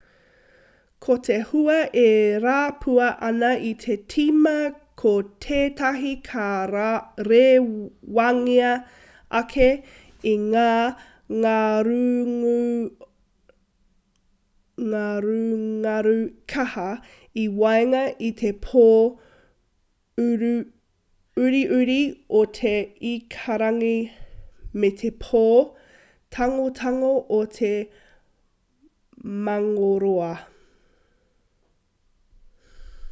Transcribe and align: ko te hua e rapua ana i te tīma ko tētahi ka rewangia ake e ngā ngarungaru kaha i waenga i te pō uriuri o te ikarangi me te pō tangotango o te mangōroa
ko 1.05 1.15
te 1.25 1.35
hua 1.51 1.75
e 2.01 2.07
rapua 2.43 3.05
ana 3.27 3.47
i 3.67 3.69
te 3.83 3.93
tīma 4.13 4.53
ko 5.01 5.13
tētahi 5.45 6.11
ka 6.27 6.49
rewangia 7.29 8.73
ake 9.39 9.69
e 10.31 10.33
ngā 10.41 10.69
ngarungaru 11.45 12.85
kaha 16.53 16.87
i 17.45 17.47
waenga 17.63 18.03
i 18.29 18.31
te 18.43 18.53
pō 18.67 18.85
uriuri 20.27 22.01
o 22.43 22.43
te 22.59 22.75
ikarangi 23.15 23.95
me 24.85 24.93
te 25.01 25.13
pō 25.25 25.45
tangotango 26.37 27.13
o 27.41 27.43
te 27.59 27.73
mangōroa 29.49 30.33